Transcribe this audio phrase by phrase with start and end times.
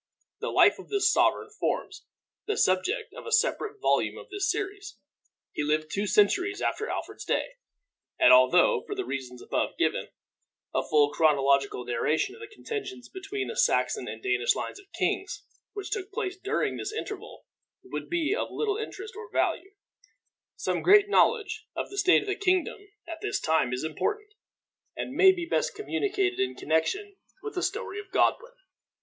[0.39, 2.07] The life of this sovereign forms
[2.47, 4.97] the subject of a separate volume of this series.
[5.51, 7.57] He lived two centuries after Alfred's day;
[8.17, 10.07] and although, for the reasons above given,
[10.73, 15.43] a full chronological narration of the contentions between the Saxon and Danish lines of kings
[15.73, 17.45] which took place during this interval
[17.83, 19.75] would be of little interest or value,
[20.55, 24.33] some general knowledge of the state of the kingdom at this time is important,
[24.95, 28.53] and may best be communicated in connection with the story of Godwin.